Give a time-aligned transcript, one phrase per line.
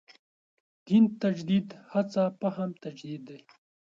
[0.85, 3.37] دین تجدید هڅه فهم تجدید دی.